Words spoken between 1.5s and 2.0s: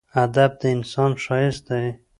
دی.